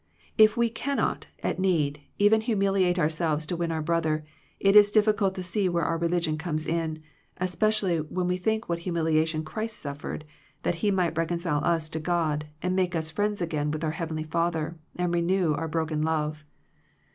If 0.35 0.57
we 0.57 0.71
cannot, 0.71 1.27
at 1.43 1.59
need, 1.59 2.01
even 2.17 2.41
humiliate 2.41 2.97
ourselves 2.97 3.45
to 3.45 3.55
win 3.55 3.71
our 3.71 3.83
brother, 3.83 4.25
it 4.59 4.75
is 4.75 4.91
diffi 4.91 5.15
cult 5.15 5.35
to 5.35 5.43
see 5.43 5.69
where 5.69 5.83
our 5.85 5.99
religion 5.99 6.39
comes 6.39 6.65
in, 6.65 7.03
especially 7.37 7.99
when 7.99 8.27
we 8.27 8.37
think 8.37 8.67
what 8.67 8.79
humilia 8.79 9.27
tion 9.27 9.45
Christ 9.45 9.77
suffered, 9.77 10.25
that 10.63 10.73
He 10.81 10.89
might 10.89 11.15
recon 11.19 11.37
cile 11.37 11.61
us 11.63 11.87
to 11.89 11.99
God, 11.99 12.47
and 12.63 12.75
make 12.75 12.95
us 12.95 13.11
friends 13.11 13.43
again 13.43 13.69
with 13.69 13.83
our 13.83 13.91
heavenly 13.91 14.23
Father, 14.23 14.75
and 14.95 15.13
renew 15.13 15.53
our 15.53 15.67
broken 15.67 16.01
love. 16.01 16.45